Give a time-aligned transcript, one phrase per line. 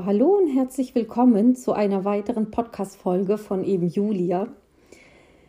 [0.00, 4.48] Hallo und herzlich willkommen zu einer weiteren Podcast-Folge von eben Julia.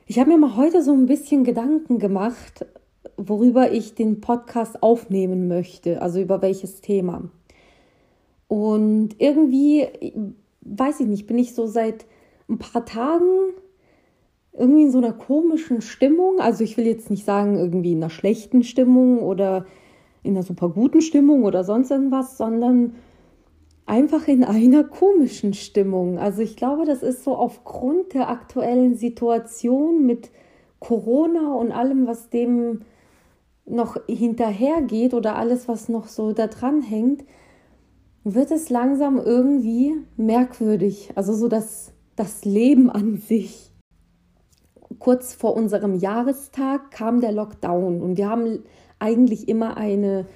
[0.05, 2.65] Ich habe mir mal heute so ein bisschen Gedanken gemacht,
[3.15, 7.29] worüber ich den Podcast aufnehmen möchte, also über welches Thema.
[8.49, 9.87] Und irgendwie,
[10.59, 12.05] weiß ich nicht, bin ich so seit
[12.49, 13.53] ein paar Tagen
[14.51, 16.41] irgendwie in so einer komischen Stimmung.
[16.41, 19.65] Also ich will jetzt nicht sagen irgendwie in einer schlechten Stimmung oder
[20.21, 22.95] in einer super guten Stimmung oder sonst irgendwas, sondern
[23.85, 26.17] einfach in einer komischen Stimmung.
[26.17, 30.31] Also ich glaube, das ist so aufgrund der aktuellen Situation mit
[30.79, 32.81] Corona und allem, was dem
[33.65, 37.23] noch hinterhergeht oder alles, was noch so da dran hängt,
[38.23, 41.11] wird es langsam irgendwie merkwürdig.
[41.15, 43.71] Also so das, das Leben an sich.
[44.99, 48.63] Kurz vor unserem Jahrestag kam der Lockdown und wir haben
[48.99, 50.27] eigentlich immer eine,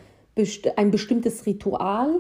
[0.76, 2.20] ein bestimmtes Ritual,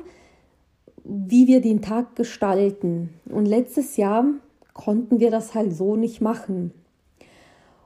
[1.08, 3.10] wie wir den Tag gestalten.
[3.30, 4.26] Und letztes Jahr
[4.74, 6.72] konnten wir das halt so nicht machen.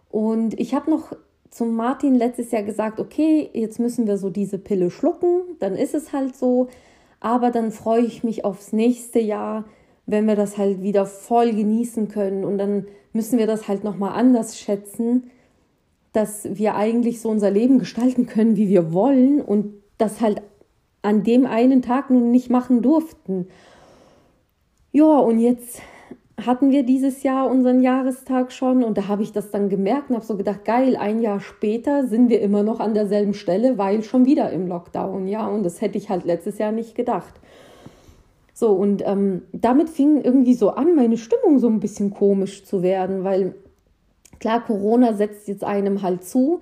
[0.09, 1.14] Und ich habe noch
[1.49, 5.94] zum Martin letztes Jahr gesagt, okay, jetzt müssen wir so diese Pille schlucken, dann ist
[5.94, 6.67] es halt so,
[7.19, 9.66] aber dann freue ich mich aufs nächste Jahr,
[10.05, 13.97] wenn wir das halt wieder voll genießen können und dann müssen wir das halt noch
[13.97, 15.30] mal anders schätzen,
[16.14, 20.42] dass wir eigentlich so unser Leben gestalten können, wie wir wollen und das halt
[21.02, 23.48] an dem einen Tag nun nicht machen durften.
[24.92, 25.82] Ja, und jetzt
[26.46, 30.16] hatten wir dieses Jahr unseren Jahrestag schon und da habe ich das dann gemerkt und
[30.16, 34.04] habe so gedacht, geil, ein Jahr später sind wir immer noch an derselben Stelle, weil
[34.04, 37.34] schon wieder im Lockdown, ja, und das hätte ich halt letztes Jahr nicht gedacht.
[38.54, 42.84] So, und ähm, damit fing irgendwie so an, meine Stimmung so ein bisschen komisch zu
[42.84, 43.56] werden, weil
[44.40, 46.60] klar, Corona setzt jetzt einem halt zu,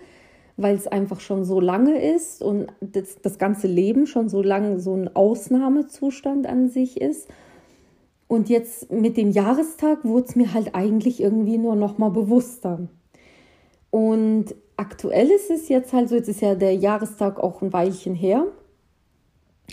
[0.61, 4.79] weil es einfach schon so lange ist und das, das ganze Leben schon so lange
[4.79, 7.29] so ein Ausnahmezustand an sich ist.
[8.27, 12.89] Und jetzt mit dem Jahrestag wurde es mir halt eigentlich irgendwie nur noch mal bewusster.
[13.89, 18.13] Und aktuell ist es jetzt halt so, jetzt ist ja der Jahrestag auch ein Weilchen
[18.13, 18.45] her.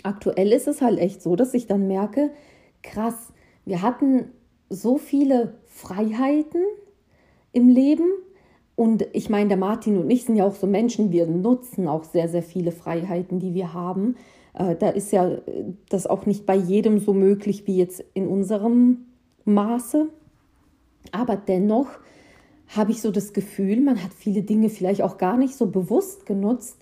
[0.03, 2.31] Aktuell ist es halt echt so, dass ich dann merke,
[2.81, 3.33] krass,
[3.65, 4.31] wir hatten
[4.69, 6.61] so viele Freiheiten
[7.51, 8.07] im Leben
[8.77, 12.03] und ich meine, der Martin und ich sind ja auch so Menschen, wir nutzen auch
[12.03, 14.17] sehr, sehr viele Freiheiten, die wir haben.
[14.53, 15.41] Äh, da ist ja äh,
[15.89, 19.07] das auch nicht bei jedem so möglich wie jetzt in unserem
[19.45, 20.09] Maße.
[21.11, 21.87] Aber dennoch
[22.67, 26.27] habe ich so das Gefühl, man hat viele Dinge vielleicht auch gar nicht so bewusst
[26.27, 26.77] genutzt,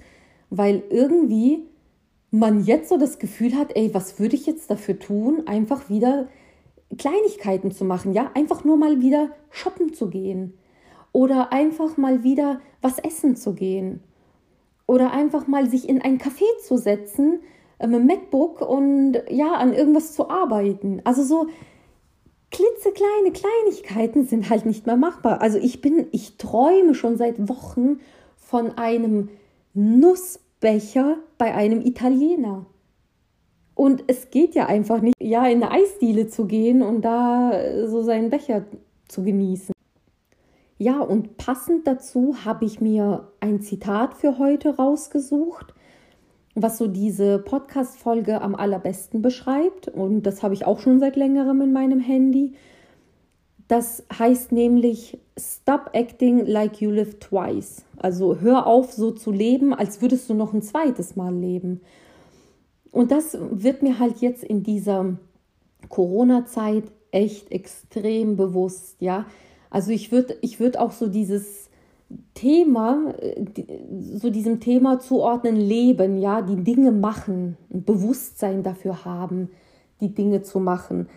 [0.49, 1.63] weil irgendwie
[2.29, 6.27] man jetzt so das Gefühl hat, ey, was würde ich jetzt dafür tun, einfach wieder
[6.97, 10.55] Kleinigkeiten zu machen, ja, einfach nur mal wieder shoppen zu gehen
[11.15, 14.03] oder einfach mal wieder was essen zu gehen
[14.85, 17.39] oder einfach mal sich in ein Café zu setzen
[17.79, 20.99] äh, mit MacBook und ja, an irgendwas zu arbeiten.
[21.05, 21.47] Also so
[22.51, 25.41] klitzekleine Kleinigkeiten sind halt nicht mehr machbar.
[25.41, 28.01] Also ich bin, ich träume schon seit Wochen
[28.35, 29.29] von einem
[29.73, 32.65] Nussbecher bei einem Italiener.
[33.73, 37.53] Und es geht ja einfach nicht, ja, in eine Eisdiele zu gehen und da
[37.87, 38.65] so seinen Becher
[39.07, 39.74] zu genießen.
[40.77, 45.73] Ja, und passend dazu habe ich mir ein Zitat für heute rausgesucht,
[46.53, 49.87] was so diese Podcast-Folge am allerbesten beschreibt.
[49.87, 52.55] Und das habe ich auch schon seit längerem in meinem Handy.
[53.69, 57.85] Das heißt nämlich Stop acting like you live twice.
[57.97, 61.81] Also hör auf, so zu leben, als würdest du noch ein zweites Mal leben.
[62.91, 65.17] Und das wird mir halt jetzt in dieser
[65.89, 69.25] Corona-Zeit echt extrem bewusst, ja.
[69.75, 71.69] Also ich würde ich würd auch so dieses
[72.33, 73.43] Thema, äh,
[74.13, 79.49] so diesem Thema zuordnen, leben, ja, die Dinge machen, ein Bewusstsein dafür haben,
[79.99, 81.09] die Dinge zu machen.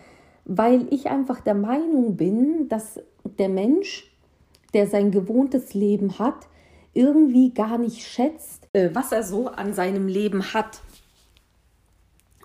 [0.43, 4.11] Weil ich einfach der Meinung bin, dass der Mensch,
[4.73, 6.49] der sein gewohntes Leben hat,
[6.93, 10.81] irgendwie gar nicht schätzt, äh, was er so an seinem Leben hat.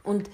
[0.05, 0.31] Und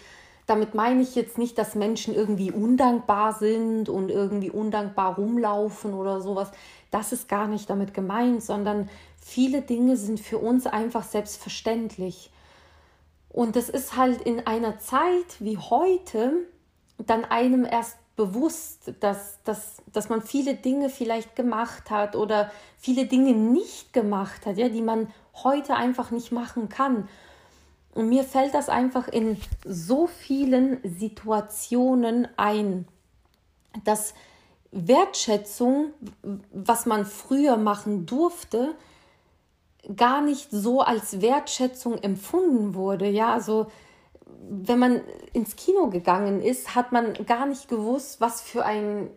[0.50, 6.20] damit meine ich jetzt nicht, dass Menschen irgendwie undankbar sind und irgendwie undankbar rumlaufen oder
[6.20, 6.50] sowas.
[6.90, 8.88] Das ist gar nicht damit gemeint, sondern
[9.20, 12.32] viele Dinge sind für uns einfach selbstverständlich.
[13.28, 16.32] Und es ist halt in einer Zeit wie heute
[16.98, 23.06] dann einem erst bewusst, dass, dass, dass man viele Dinge vielleicht gemacht hat oder viele
[23.06, 25.12] Dinge nicht gemacht hat, ja, die man
[25.44, 27.08] heute einfach nicht machen kann.
[27.94, 32.86] Und mir fällt das einfach in so vielen Situationen ein,
[33.84, 34.14] dass
[34.70, 35.92] Wertschätzung,
[36.52, 38.74] was man früher machen durfte,
[39.96, 43.08] gar nicht so als Wertschätzung empfunden wurde.
[43.08, 43.66] Ja, also
[44.48, 45.00] wenn man
[45.32, 49.10] ins Kino gegangen ist, hat man gar nicht gewusst, was für ein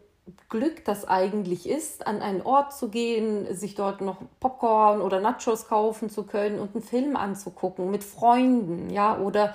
[0.50, 5.68] Glück das eigentlich ist, an einen Ort zu gehen, sich dort noch Popcorn oder Nachos
[5.68, 9.54] kaufen zu können und einen Film anzugucken mit Freunden, ja, oder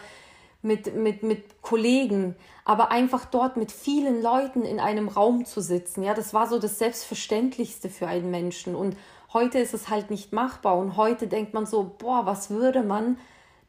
[0.60, 2.34] mit, mit, mit Kollegen,
[2.64, 6.58] aber einfach dort mit vielen Leuten in einem Raum zu sitzen, ja, das war so
[6.58, 8.74] das Selbstverständlichste für einen Menschen.
[8.74, 8.96] Und
[9.32, 10.76] heute ist es halt nicht machbar.
[10.76, 13.18] Und heute denkt man so, boah, was würde man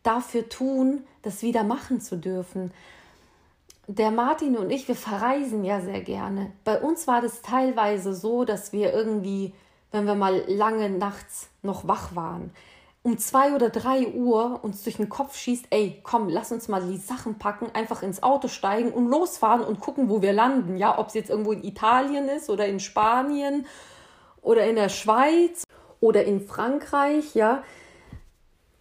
[0.04, 2.72] dafür tun, das wieder machen zu dürfen?
[3.92, 6.52] Der Martin und ich, wir verreisen ja sehr gerne.
[6.64, 9.56] Bei uns war das teilweise so, dass wir irgendwie,
[9.92, 12.52] wenn wir mal lange nachts noch wach waren,
[13.02, 16.84] um zwei oder drei Uhr uns durch den Kopf schießt, ey, komm, lass uns mal
[16.84, 20.78] die Sachen packen, einfach ins Auto steigen und losfahren und gucken, wo wir landen.
[20.78, 23.66] Ja, ob es jetzt irgendwo in Italien ist oder in Spanien
[24.44, 25.64] oder in der Schweiz
[26.00, 27.64] oder in Frankreich, ja.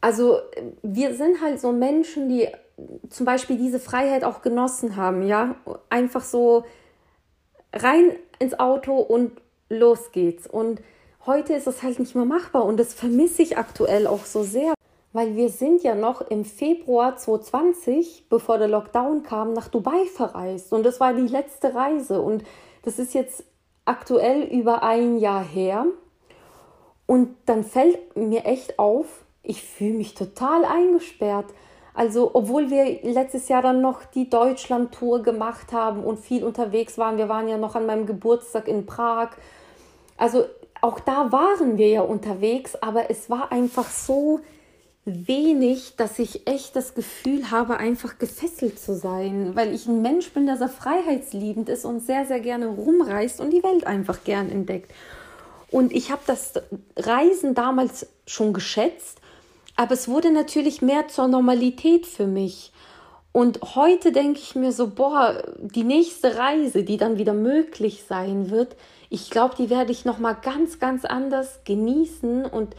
[0.03, 0.41] Also
[0.83, 2.49] wir sind halt so Menschen, die
[3.09, 5.57] zum Beispiel diese Freiheit auch genossen haben, ja,
[5.91, 6.65] einfach so
[7.73, 9.33] rein ins Auto und
[9.69, 10.47] los geht's.
[10.47, 10.81] Und
[11.27, 14.75] heute ist es halt nicht mehr machbar und das vermisse ich aktuell auch so sehr,
[15.13, 20.73] weil wir sind ja noch im Februar 2020, bevor der Lockdown kam, nach Dubai verreist
[20.73, 22.45] und das war die letzte Reise und
[22.83, 23.45] das ist jetzt
[23.85, 25.87] aktuell über ein Jahr her
[27.07, 29.07] und dann fällt mir echt auf,
[29.43, 31.47] ich fühle mich total eingesperrt.
[31.99, 37.19] Also, obwohl wir letztes Jahr dann noch die Deutschland-Tour gemacht haben und viel unterwegs waren,
[37.19, 39.31] wir waren ja noch an meinem Geburtstag in Prag.
[40.17, 40.45] Also,
[40.81, 44.39] auch da waren wir ja unterwegs, aber es war einfach so
[45.07, 50.31] wenig, dass ich echt das Gefühl habe, einfach gefesselt zu sein, weil ich ein Mensch
[50.31, 54.53] bin, der sehr freiheitsliebend ist und sehr, sehr gerne rumreist und die Welt einfach gern
[54.53, 54.93] entdeckt.
[55.73, 56.53] Und ich habe das
[56.97, 59.19] Reisen damals schon geschätzt
[59.79, 62.73] aber es wurde natürlich mehr zur Normalität für mich.
[63.31, 68.51] Und heute denke ich mir so, boah, die nächste Reise, die dann wieder möglich sein
[68.51, 68.75] wird,
[69.09, 72.75] ich glaube, die werde ich noch mal ganz, ganz anders genießen und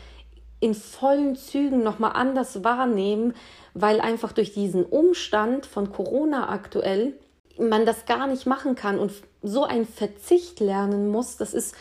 [0.59, 3.33] in vollen Zügen noch mal anders wahrnehmen,
[3.73, 7.13] weil einfach durch diesen Umstand von Corona aktuell
[7.57, 11.75] man das gar nicht machen kann und so ein Verzicht lernen muss, das ist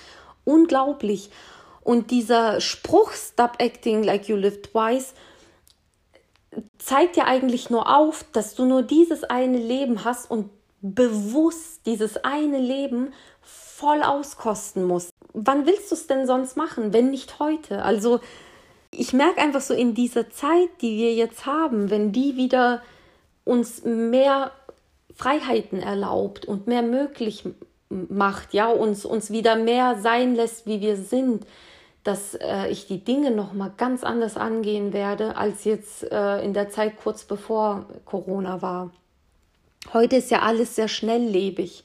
[0.45, 1.31] unglaublich.
[1.83, 5.15] Und dieser Spruch, Stop acting like you live twice,
[6.79, 12.17] zeigt ja eigentlich nur auf, dass du nur dieses eine Leben hast und bewusst dieses
[12.25, 15.11] eine Leben voll auskosten musst.
[15.33, 17.83] Wann willst du es denn sonst machen, wenn nicht heute?
[17.83, 18.21] Also
[18.91, 22.83] ich merke einfach so in dieser Zeit, die wir jetzt haben, wenn die wieder
[23.45, 24.53] uns mehr
[25.15, 27.45] Freiheiten erlaubt und mehr möglich
[27.89, 31.45] macht, ja, uns, uns wieder mehr sein lässt, wie wir sind,
[32.09, 36.55] dass äh, ich die Dinge noch mal ganz anders angehen werde als jetzt äh, in
[36.55, 38.91] der Zeit kurz bevor Corona war.
[39.93, 41.85] Heute ist ja alles sehr schnelllebig.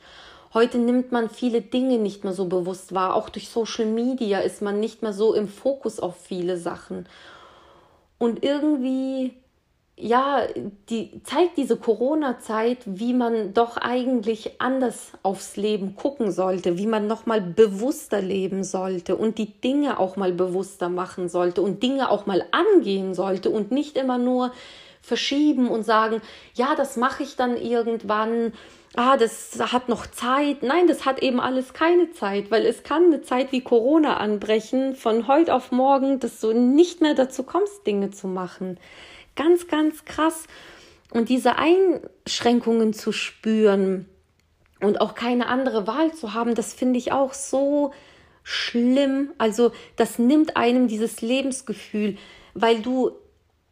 [0.53, 3.15] Heute nimmt man viele Dinge nicht mehr so bewusst wahr.
[3.15, 7.05] Auch durch Social Media ist man nicht mehr so im Fokus auf viele Sachen.
[8.17, 9.33] Und irgendwie
[9.95, 10.48] ja,
[10.90, 17.06] die zeigt diese Corona-Zeit, wie man doch eigentlich anders aufs Leben gucken sollte, wie man
[17.06, 22.10] noch mal bewusster leben sollte und die Dinge auch mal bewusster machen sollte und Dinge
[22.10, 24.51] auch mal angehen sollte und nicht immer nur
[25.04, 26.21] verschieben und sagen,
[26.56, 28.54] ja, das mache ich dann irgendwann.
[28.95, 30.64] Ah, das hat noch Zeit.
[30.64, 34.95] Nein, das hat eben alles keine Zeit, weil es kann eine Zeit wie Corona anbrechen,
[34.95, 38.78] von heute auf morgen, dass du nicht mehr dazu kommst, Dinge zu machen.
[39.35, 40.45] Ganz, ganz krass.
[41.11, 44.07] Und diese Einschränkungen zu spüren
[44.81, 47.94] und auch keine andere Wahl zu haben, das finde ich auch so
[48.44, 49.31] schlimm.
[49.37, 52.18] Also das nimmt einem dieses Lebensgefühl,
[52.54, 53.11] weil du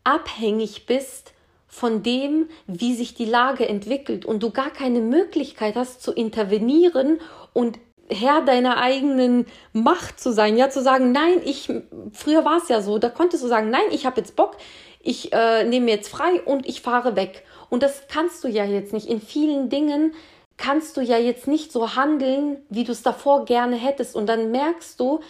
[0.04, 1.34] abhängig bist
[1.68, 7.20] von dem, wie sich die Lage entwickelt und du gar keine Möglichkeit hast zu intervenieren
[7.54, 11.72] und Herr deiner eigenen Macht zu sein, ja, zu sagen, nein, ich,
[12.12, 14.58] früher war es ja so, da konntest du sagen, nein, ich habe jetzt Bock,
[15.04, 17.44] ich äh, nehme jetzt frei und ich fahre weg.
[17.70, 19.08] Und das kannst du ja jetzt nicht.
[19.08, 20.14] In vielen Dingen
[20.58, 24.16] kannst du ja jetzt nicht so handeln, wie du es davor gerne hättest.
[24.16, 25.22] Und dann merkst du,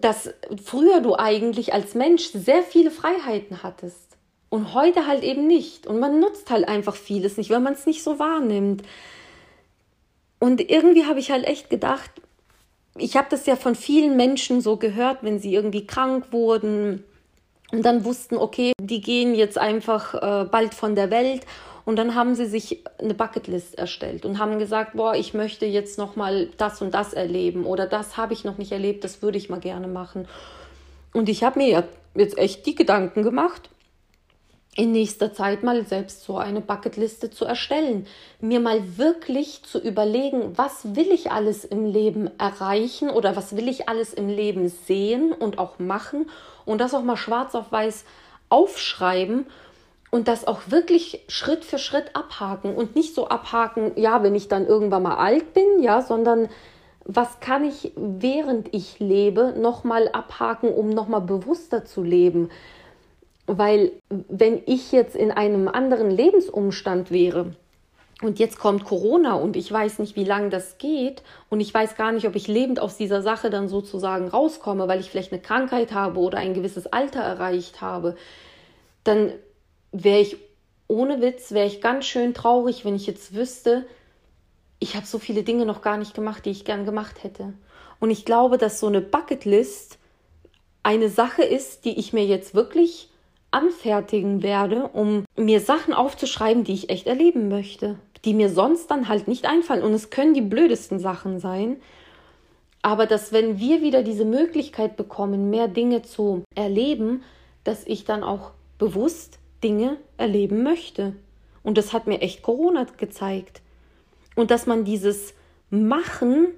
[0.00, 0.32] dass
[0.64, 4.16] früher du eigentlich als Mensch sehr viele Freiheiten hattest.
[4.48, 5.86] Und heute halt eben nicht.
[5.86, 8.82] Und man nutzt halt einfach vieles nicht, weil man es nicht so wahrnimmt.
[10.38, 12.10] Und irgendwie habe ich halt echt gedacht,
[12.96, 17.04] ich habe das ja von vielen Menschen so gehört, wenn sie irgendwie krank wurden
[17.72, 21.42] und dann wussten, okay, die gehen jetzt einfach äh, bald von der Welt.
[21.84, 25.98] Und dann haben sie sich eine Bucketlist erstellt und haben gesagt, boah, ich möchte jetzt
[25.98, 29.36] noch mal das und das erleben oder das habe ich noch nicht erlebt, das würde
[29.36, 30.28] ich mal gerne machen.
[31.12, 31.82] Und ich habe mir
[32.14, 33.68] jetzt echt die Gedanken gemacht,
[34.76, 38.06] in nächster Zeit mal selbst so eine Bucketliste zu erstellen,
[38.40, 43.68] mir mal wirklich zu überlegen, was will ich alles im Leben erreichen oder was will
[43.68, 46.26] ich alles im Leben sehen und auch machen
[46.64, 48.04] und das auch mal schwarz auf weiß
[48.48, 49.46] aufschreiben
[50.10, 54.48] und das auch wirklich Schritt für Schritt abhaken und nicht so abhaken, ja, wenn ich
[54.48, 56.48] dann irgendwann mal alt bin, ja, sondern
[57.04, 62.50] was kann ich während ich lebe noch mal abhaken, um noch mal bewusster zu leben?
[63.46, 67.56] Weil wenn ich jetzt in einem anderen Lebensumstand wäre
[68.22, 71.22] und jetzt kommt Corona und ich weiß nicht, wie lange das geht.
[71.50, 75.00] Und ich weiß gar nicht, ob ich lebend aus dieser Sache dann sozusagen rauskomme, weil
[75.00, 78.16] ich vielleicht eine Krankheit habe oder ein gewisses Alter erreicht habe,
[79.04, 79.32] dann
[79.90, 80.36] wäre ich
[80.86, 83.86] ohne Witz, wäre ich ganz schön traurig, wenn ich jetzt wüsste,
[84.78, 87.52] ich habe so viele Dinge noch gar nicht gemacht, die ich gern gemacht hätte.
[88.00, 89.98] Und ich glaube, dass so eine Bucketlist
[90.82, 93.08] eine Sache ist, die ich mir jetzt wirklich
[93.52, 99.08] anfertigen werde, um mir Sachen aufzuschreiben, die ich echt erleben möchte, die mir sonst dann
[99.08, 99.82] halt nicht einfallen.
[99.82, 101.80] Und es können die blödesten Sachen sein.
[102.82, 107.22] Aber dass wenn wir wieder diese Möglichkeit bekommen, mehr Dinge zu erleben,
[107.64, 111.14] dass ich dann auch bewusst Dinge erleben möchte.
[111.62, 113.60] Und das hat mir echt Corona gezeigt.
[114.34, 115.34] Und dass man dieses
[115.70, 116.48] Machen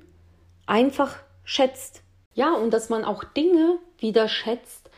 [0.67, 2.03] einfach schätzt.
[2.35, 4.91] Ja, und dass man auch Dinge wieder schätzt,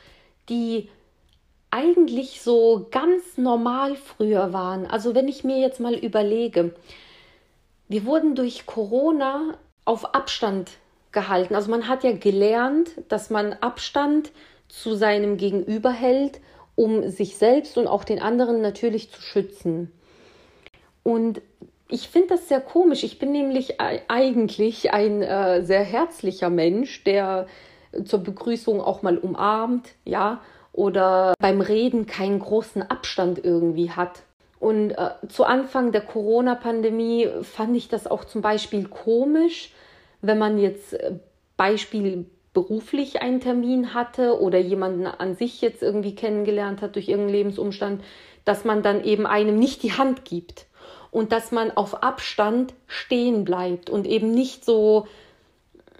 [0.48, 0.88] die
[1.76, 4.86] eigentlich so ganz normal früher waren.
[4.86, 6.74] Also wenn ich mir jetzt mal überlege,
[7.88, 10.70] wir wurden durch Corona auf Abstand
[11.12, 11.54] gehalten.
[11.54, 14.32] Also man hat ja gelernt, dass man Abstand
[14.68, 16.40] zu seinem Gegenüber hält,
[16.76, 19.92] um sich selbst und auch den anderen natürlich zu schützen.
[21.02, 21.42] Und
[21.88, 23.04] ich finde das sehr komisch.
[23.04, 27.46] Ich bin nämlich eigentlich ein äh, sehr herzlicher Mensch, der
[28.04, 30.40] zur Begrüßung auch mal umarmt, ja,
[30.76, 34.22] oder beim Reden keinen großen Abstand irgendwie hat.
[34.60, 39.72] Und äh, zu Anfang der Corona-Pandemie fand ich das auch zum Beispiel komisch,
[40.20, 41.12] wenn man jetzt äh,
[41.56, 47.36] Beispiel beruflich einen Termin hatte oder jemanden an sich jetzt irgendwie kennengelernt hat durch irgendeinen
[47.36, 48.02] Lebensumstand,
[48.44, 50.66] dass man dann eben einem nicht die Hand gibt
[51.10, 55.06] und dass man auf Abstand stehen bleibt und eben nicht so,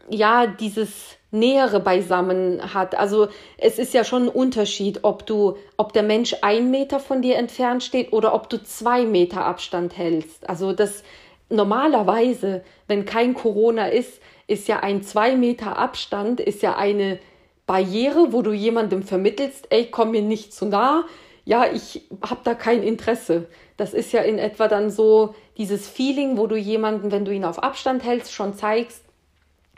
[0.08, 2.96] ja, dieses Nähere beisammen hat.
[2.96, 3.28] Also
[3.58, 7.36] es ist ja schon ein Unterschied, ob du, ob der Mensch ein Meter von dir
[7.36, 10.48] entfernt steht oder ob du zwei Meter Abstand hältst.
[10.48, 11.02] Also das
[11.48, 17.18] normalerweise, wenn kein Corona ist, ist ja ein zwei Meter Abstand, ist ja eine
[17.66, 21.04] Barriere, wo du jemandem vermittelst, ey, komm mir nicht zu nah,
[21.44, 23.46] ja, ich habe da kein Interesse.
[23.76, 27.44] Das ist ja in etwa dann so dieses Feeling, wo du jemanden, wenn du ihn
[27.44, 29.04] auf Abstand hältst, schon zeigst,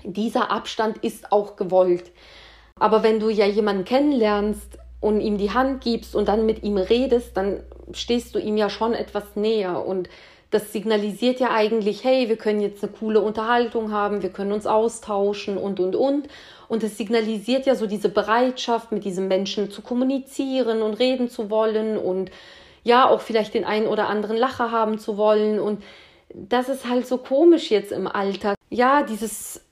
[0.05, 2.11] dieser Abstand ist auch gewollt.
[2.78, 6.76] Aber wenn du ja jemanden kennenlernst und ihm die Hand gibst und dann mit ihm
[6.76, 7.61] redest, dann
[7.93, 10.09] stehst du ihm ja schon etwas näher und
[10.50, 14.67] das signalisiert ja eigentlich, hey, wir können jetzt eine coole Unterhaltung haben, wir können uns
[14.67, 16.28] austauschen und, und, und.
[16.69, 21.50] Und es signalisiert ja so diese Bereitschaft, mit diesem Menschen zu kommunizieren und reden zu
[21.50, 22.31] wollen und
[22.83, 25.61] ja, auch vielleicht den einen oder anderen Lacher haben zu wollen.
[25.61, 25.83] Und
[26.33, 28.57] das ist halt so komisch jetzt im Alltag.
[28.71, 29.62] Ja, dieses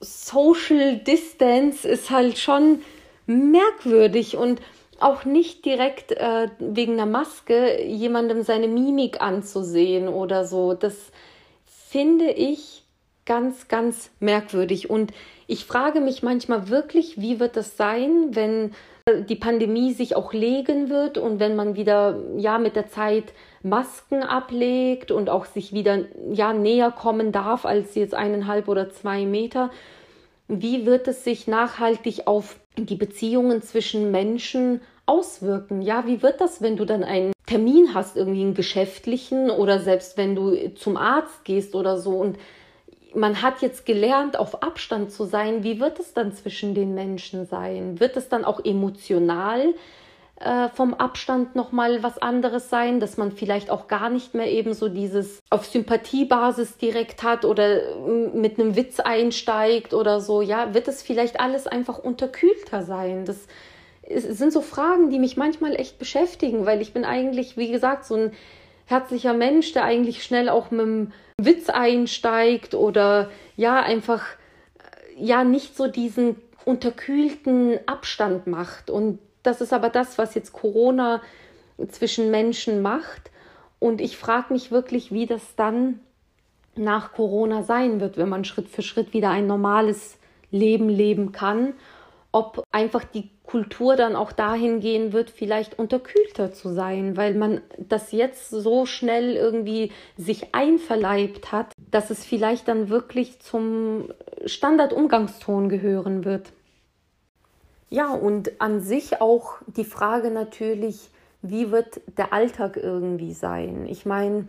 [0.00, 2.82] Social Distance ist halt schon
[3.26, 4.60] merkwürdig und
[5.00, 10.74] auch nicht direkt äh, wegen einer Maske jemandem seine Mimik anzusehen oder so.
[10.74, 10.94] Das
[11.64, 12.84] finde ich
[13.26, 14.88] ganz, ganz merkwürdig.
[14.88, 15.12] Und
[15.46, 18.72] ich frage mich manchmal wirklich, wie wird das sein, wenn
[19.28, 23.32] die Pandemie sich auch legen wird und wenn man wieder ja mit der Zeit
[23.66, 29.26] Masken ablegt und auch sich wieder ja näher kommen darf als jetzt eineinhalb oder zwei
[29.26, 29.70] Meter.
[30.48, 35.82] Wie wird es sich nachhaltig auf die Beziehungen zwischen Menschen auswirken?
[35.82, 40.16] Ja, wie wird das, wenn du dann einen Termin hast, irgendwie einen geschäftlichen oder selbst
[40.16, 42.38] wenn du zum Arzt gehst oder so und
[43.14, 45.64] man hat jetzt gelernt, auf Abstand zu sein.
[45.64, 47.98] Wie wird es dann zwischen den Menschen sein?
[47.98, 49.74] Wird es dann auch emotional
[50.40, 54.74] äh, vom Abstand nochmal was anderes sein, dass man vielleicht auch gar nicht mehr eben
[54.74, 57.96] so dieses auf Sympathiebasis direkt hat oder
[58.34, 60.42] mit einem Witz einsteigt oder so?
[60.42, 63.24] Ja, wird es vielleicht alles einfach unterkühlter sein?
[63.24, 63.46] Das
[64.08, 68.14] sind so Fragen, die mich manchmal echt beschäftigen, weil ich bin eigentlich, wie gesagt, so
[68.14, 68.32] ein
[68.84, 74.22] herzlicher Mensch, der eigentlich schnell auch mit einem Witz einsteigt oder ja, einfach
[75.16, 78.90] ja nicht so diesen unterkühlten Abstand macht.
[78.90, 81.22] Und das ist aber das, was jetzt Corona
[81.88, 83.30] zwischen Menschen macht.
[83.78, 86.00] Und ich frage mich wirklich, wie das dann
[86.74, 90.18] nach Corona sein wird, wenn man Schritt für Schritt wieder ein normales
[90.50, 91.74] Leben leben kann.
[92.32, 97.60] Ob einfach die Kultur dann auch dahin gehen wird, vielleicht unterkühlter zu sein, weil man
[97.78, 104.08] das jetzt so schnell irgendwie sich einverleibt hat, dass es vielleicht dann wirklich zum
[104.44, 106.52] Standardumgangston gehören wird.
[107.88, 111.10] Ja, und an sich auch die Frage natürlich,
[111.42, 113.86] wie wird der Alltag irgendwie sein?
[113.88, 114.48] Ich meine,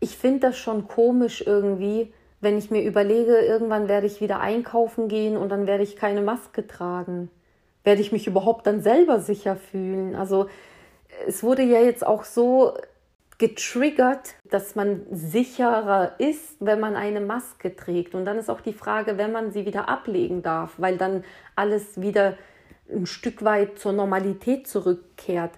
[0.00, 5.08] ich finde das schon komisch irgendwie, wenn ich mir überlege, irgendwann werde ich wieder einkaufen
[5.08, 7.30] gehen und dann werde ich keine Maske tragen.
[7.82, 10.14] Werde ich mich überhaupt dann selber sicher fühlen?
[10.14, 10.48] Also
[11.26, 12.74] es wurde ja jetzt auch so
[13.38, 18.14] getriggert, dass man sicherer ist, wenn man eine Maske trägt.
[18.14, 21.24] Und dann ist auch die Frage, wenn man sie wieder ablegen darf, weil dann
[21.54, 22.36] alles wieder
[22.90, 25.52] ein Stück weit zur Normalität zurückkehrt.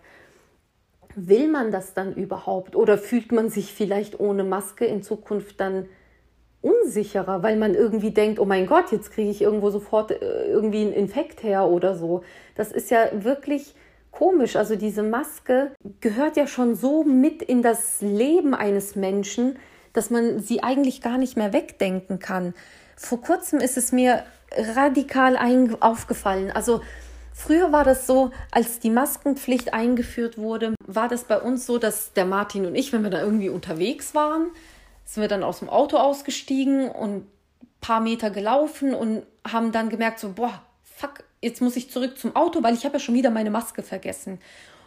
[1.14, 5.88] Will man das dann überhaupt oder fühlt man sich vielleicht ohne Maske in Zukunft dann
[6.61, 10.82] unsicherer, weil man irgendwie denkt, oh mein Gott, jetzt kriege ich irgendwo sofort äh, irgendwie
[10.82, 12.23] einen Infekt her oder so.
[12.56, 13.75] Das ist ja wirklich
[14.18, 14.56] komisch.
[14.56, 15.70] Also diese Maske
[16.00, 19.58] gehört ja schon so mit in das Leben eines Menschen,
[19.92, 22.54] dass man sie eigentlich gar nicht mehr wegdenken kann.
[22.96, 24.25] Vor kurzem ist es mir
[24.56, 25.38] radikal
[25.80, 26.50] aufgefallen.
[26.50, 26.80] Also
[27.32, 32.12] früher war das so, als die Maskenpflicht eingeführt wurde, war das bei uns so, dass
[32.12, 34.48] der Martin und ich, wenn wir da irgendwie unterwegs waren,
[35.04, 37.26] sind wir dann aus dem Auto ausgestiegen und ein
[37.80, 42.35] paar Meter gelaufen und haben dann gemerkt, so, boah, fuck, jetzt muss ich zurück zum
[42.37, 44.40] Auto, weil ich habe ja schon wieder meine Maske vergessen.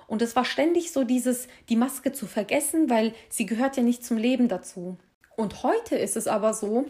[0.07, 4.03] Und es war ständig so dieses, die Maske zu vergessen, weil sie gehört ja nicht
[4.03, 4.97] zum Leben dazu.
[5.37, 6.85] Und heute ist es aber so,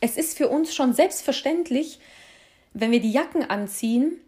[0.00, 1.98] es ist für uns schon selbstverständlich,
[2.74, 4.20] wenn wir die Jacken anziehen,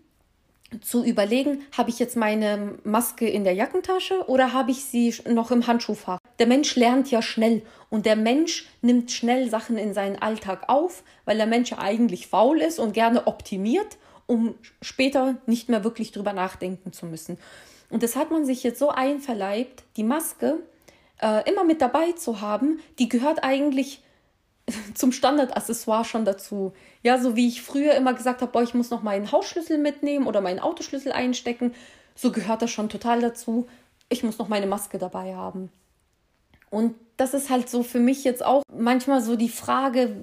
[0.81, 5.51] zu überlegen, habe ich jetzt meine Maske in der Jackentasche oder habe ich sie noch
[5.51, 6.19] im Handschuhfach?
[6.39, 11.03] Der Mensch lernt ja schnell und der Mensch nimmt schnell Sachen in seinen Alltag auf,
[11.25, 13.99] weil der Mensch ja eigentlich faul ist und gerne optimiert,
[14.31, 17.37] um später nicht mehr wirklich drüber nachdenken zu müssen.
[17.91, 20.61] Und das hat man sich jetzt so einverleibt, die Maske
[21.21, 24.05] äh, immer mit dabei zu haben, die gehört eigentlich
[24.95, 26.73] zum Standardaccessoire schon dazu.
[27.03, 30.29] Ja, so wie ich früher immer gesagt habe, boah, ich muss noch meinen Hausschlüssel mitnehmen
[30.29, 31.75] oder meinen Autoschlüssel einstecken,
[32.15, 33.67] so gehört das schon total dazu.
[34.11, 35.73] Ich muss noch meine Maske dabei haben.
[36.71, 40.15] Und das ist halt so für mich jetzt auch manchmal so die Frage,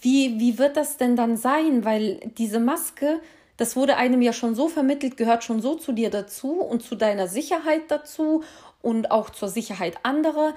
[0.00, 1.84] wie, wie wird das denn dann sein?
[1.84, 3.20] Weil diese Maske,
[3.56, 6.94] das wurde einem ja schon so vermittelt, gehört schon so zu dir dazu und zu
[6.94, 8.42] deiner Sicherheit dazu
[8.82, 10.54] und auch zur Sicherheit anderer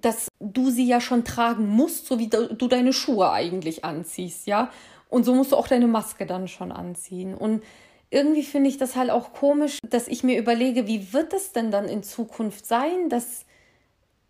[0.00, 4.70] dass du sie ja schon tragen musst, so wie du deine Schuhe eigentlich anziehst, ja.
[5.08, 7.34] Und so musst du auch deine Maske dann schon anziehen.
[7.34, 7.62] Und
[8.10, 11.70] irgendwie finde ich das halt auch komisch, dass ich mir überlege, wie wird es denn
[11.70, 13.45] dann in Zukunft sein, dass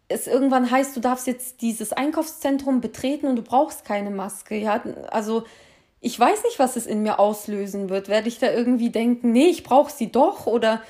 [0.08, 4.56] es irgendwann heißt, du darfst jetzt dieses Einkaufszentrum betreten und du brauchst keine Maske.
[4.56, 5.44] Ja, also
[6.00, 8.08] ich weiß nicht, was es in mir auslösen wird.
[8.08, 10.82] Werde ich da irgendwie denken, nee, ich brauche sie doch oder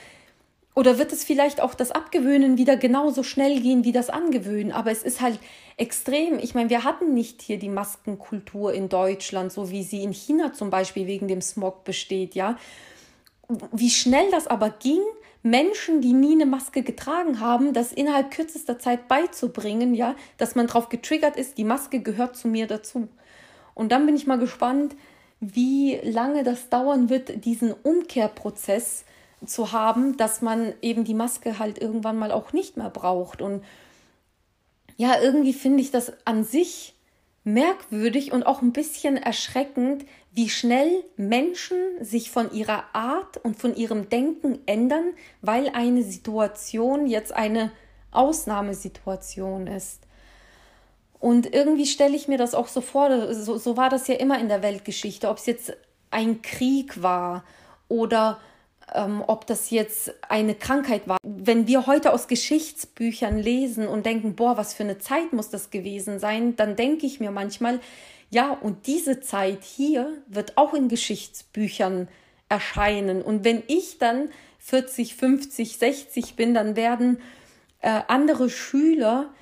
[0.74, 4.72] oder wird es vielleicht auch das Abgewöhnen wieder genauso schnell gehen wie das Angewöhnen?
[4.72, 5.40] Aber es ist halt
[5.78, 6.38] extrem.
[6.38, 10.52] Ich meine, wir hatten nicht hier die Maskenkultur in Deutschland, so wie sie in China
[10.52, 12.58] zum Beispiel wegen dem Smog besteht, ja.
[13.72, 15.00] Wie schnell das aber ging,
[15.42, 20.66] Menschen, die nie eine Maske getragen haben, das innerhalb kürzester Zeit beizubringen, ja, dass man
[20.66, 23.08] darauf getriggert ist, die Maske gehört zu mir dazu.
[23.74, 24.96] Und dann bin ich mal gespannt,
[25.38, 29.04] wie lange das dauern wird, diesen Umkehrprozess
[29.44, 33.40] zu haben, dass man eben die Maske halt irgendwann mal auch nicht mehr braucht.
[33.40, 33.62] Und
[34.96, 36.95] ja, irgendwie finde ich das an sich
[37.46, 43.74] merkwürdig und auch ein bisschen erschreckend, wie schnell Menschen sich von ihrer Art und von
[43.76, 47.70] ihrem Denken ändern, weil eine Situation jetzt eine
[48.10, 50.02] Ausnahmesituation ist.
[51.20, 54.40] Und irgendwie stelle ich mir das auch so vor, so, so war das ja immer
[54.40, 55.72] in der Weltgeschichte, ob es jetzt
[56.10, 57.44] ein Krieg war
[57.88, 58.40] oder
[58.94, 61.18] ähm, ob das jetzt eine Krankheit war.
[61.22, 65.70] Wenn wir heute aus Geschichtsbüchern lesen und denken, boah, was für eine Zeit muss das
[65.70, 67.80] gewesen sein, dann denke ich mir manchmal,
[68.30, 72.08] ja, und diese Zeit hier wird auch in Geschichtsbüchern
[72.48, 73.22] erscheinen.
[73.22, 77.18] Und wenn ich dann 40, 50, 60 bin, dann werden
[77.80, 79.32] äh, andere Schüler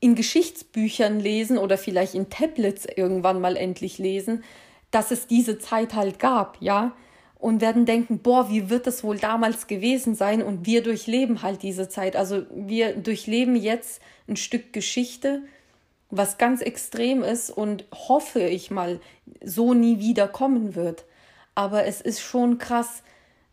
[0.00, 4.44] in Geschichtsbüchern lesen oder vielleicht in Tablets irgendwann mal endlich lesen,
[4.90, 6.92] dass es diese Zeit halt gab, ja
[7.40, 10.42] und werden denken, boah, wie wird das wohl damals gewesen sein?
[10.42, 12.14] Und wir durchleben halt diese Zeit.
[12.14, 15.42] Also wir durchleben jetzt ein Stück Geschichte,
[16.10, 19.00] was ganz extrem ist und hoffe ich mal,
[19.42, 21.04] so nie wieder kommen wird.
[21.54, 23.02] Aber es ist schon krass,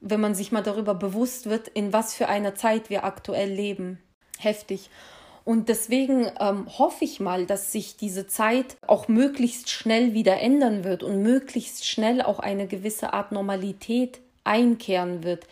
[0.01, 3.99] wenn man sich mal darüber bewusst wird, in was für einer Zeit wir aktuell leben.
[4.37, 4.89] Heftig.
[5.47, 10.83] Und deswegen ähm, hoffe ich mal, dass sich diese Zeit auch möglichst schnell wieder ändern
[10.83, 15.47] wird und möglichst schnell auch eine gewisse Art Normalität einkehren wird.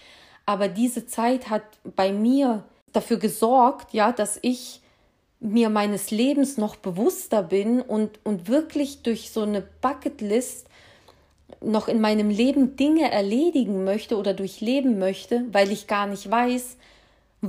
[0.46, 1.64] Aber diese Zeit hat
[1.96, 4.82] bei mir dafür gesorgt, ja, dass ich
[5.40, 10.68] mir meines Lebens noch bewusster bin und, und wirklich durch so eine Bucketlist
[11.62, 16.76] noch in meinem Leben Dinge erledigen möchte oder durchleben möchte, weil ich gar nicht weiß,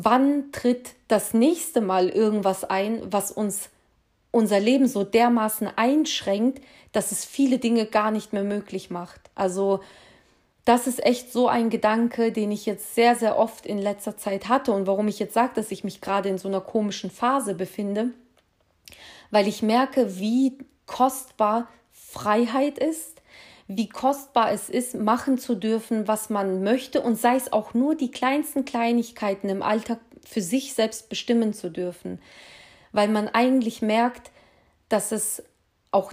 [0.05, 3.71] wann tritt das nächste Mal irgendwas ein, was uns
[4.31, 9.21] unser Leben so dermaßen einschränkt, dass es viele Dinge gar nicht mehr möglich macht.
[9.35, 9.81] Also
[10.67, 14.49] das ist echt so ein Gedanke, den ich jetzt sehr, sehr oft in letzter Zeit
[14.49, 17.55] hatte und warum ich jetzt sage, dass ich mich gerade in so einer komischen Phase
[17.55, 18.11] befinde,
[19.31, 23.23] weil ich merke, wie kostbar Freiheit ist,
[23.68, 27.96] wie kostbar es ist, machen zu dürfen, was man möchte und sei es auch nur
[27.96, 32.20] die kleinsten Kleinigkeiten im Alltag für sich selbst bestimmen zu dürfen,
[32.92, 34.31] weil man eigentlich merkt,
[34.88, 35.42] dass es
[35.90, 36.12] auch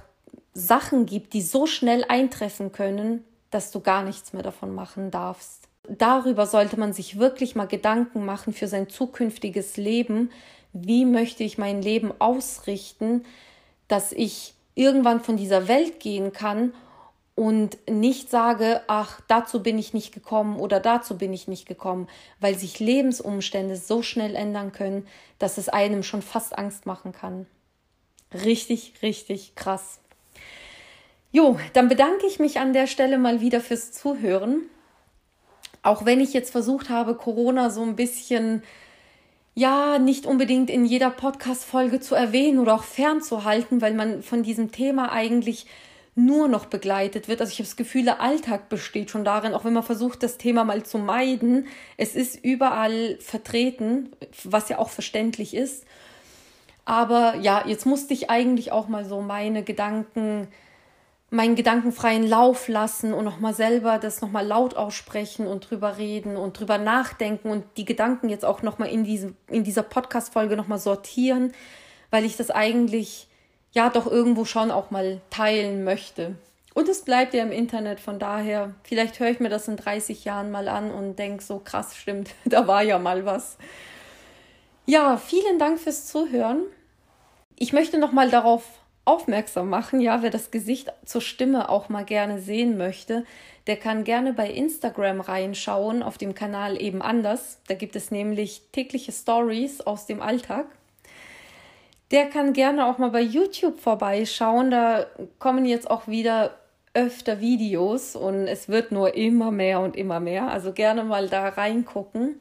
[0.53, 5.67] Sachen gibt, die so schnell eintreffen können, dass du gar nichts mehr davon machen darfst.
[5.87, 10.31] Darüber sollte man sich wirklich mal Gedanken machen für sein zukünftiges Leben.
[10.71, 13.25] Wie möchte ich mein Leben ausrichten,
[13.87, 16.73] dass ich irgendwann von dieser Welt gehen kann
[17.35, 22.07] und nicht sage, ach, dazu bin ich nicht gekommen oder dazu bin ich nicht gekommen,
[22.39, 25.07] weil sich Lebensumstände so schnell ändern können,
[25.39, 27.47] dass es einem schon fast Angst machen kann.
[28.33, 29.99] Richtig, richtig krass.
[31.31, 34.63] Jo, dann bedanke ich mich an der Stelle mal wieder fürs Zuhören.
[35.81, 38.61] Auch wenn ich jetzt versucht habe, Corona so ein bisschen,
[39.55, 44.71] ja, nicht unbedingt in jeder Podcast-Folge zu erwähnen oder auch fernzuhalten, weil man von diesem
[44.71, 45.65] Thema eigentlich
[46.15, 47.41] nur noch begleitet wird.
[47.41, 50.37] Also ich habe das Gefühl, der Alltag besteht schon darin, auch wenn man versucht, das
[50.37, 51.67] Thema mal zu meiden.
[51.97, 54.11] Es ist überall vertreten,
[54.43, 55.85] was ja auch verständlich ist.
[56.85, 60.47] Aber ja, jetzt musste ich eigentlich auch mal so meine Gedanken
[61.33, 66.59] meinen gedankenfreien Lauf lassen und nochmal selber das nochmal laut aussprechen und drüber reden und
[66.59, 71.51] drüber nachdenken und die Gedanken jetzt auch nochmal in, in dieser Podcast-Folge nochmal sortieren,
[72.11, 73.27] weil ich das eigentlich
[73.73, 76.35] ja doch irgendwo schon auch mal teilen möchte.
[76.73, 80.25] Und es bleibt ja im Internet, von daher, vielleicht höre ich mir das in 30
[80.25, 83.57] Jahren mal an und denke so, krass, stimmt, da war ja mal was.
[84.85, 86.63] Ja, vielen Dank fürs Zuhören.
[87.57, 88.63] Ich möchte nochmal darauf
[89.05, 90.01] aufmerksam machen.
[90.01, 93.25] Ja, wer das Gesicht zur Stimme auch mal gerne sehen möchte,
[93.67, 97.59] der kann gerne bei Instagram reinschauen, auf dem Kanal eben anders.
[97.67, 100.65] Da gibt es nämlich tägliche Stories aus dem Alltag.
[102.11, 104.71] Der kann gerne auch mal bei YouTube vorbeischauen.
[104.71, 105.07] Da
[105.39, 106.51] kommen jetzt auch wieder
[106.93, 110.49] öfter Videos und es wird nur immer mehr und immer mehr.
[110.49, 112.39] Also gerne mal da reingucken.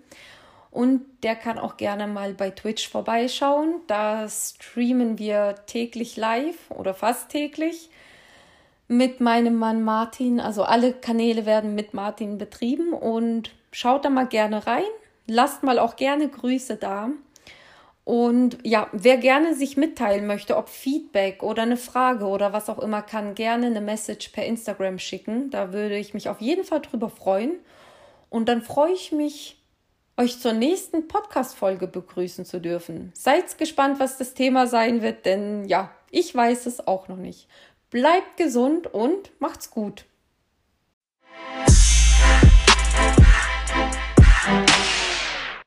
[0.70, 3.83] Und der kann auch gerne mal bei Twitch vorbeischauen.
[3.87, 7.90] Da streamen wir täglich live oder fast täglich
[8.88, 10.40] mit meinem Mann Martin.
[10.40, 14.85] Also alle Kanäle werden mit Martin betrieben und schaut da mal gerne rein.
[15.27, 17.11] Lasst mal auch gerne Grüße da.
[18.05, 22.81] Und ja, wer gerne sich mitteilen möchte, ob Feedback oder eine Frage oder was auch
[22.81, 25.51] immer, kann gerne eine Message per Instagram schicken.
[25.51, 27.53] Da würde ich mich auf jeden Fall drüber freuen.
[28.29, 29.62] Und dann freue ich mich
[30.17, 33.12] euch zur nächsten Podcast-Folge begrüßen zu dürfen.
[33.15, 37.49] Seid gespannt, was das Thema sein wird, denn ja, ich weiß es auch noch nicht.
[37.91, 40.07] Bleibt gesund und macht's gut.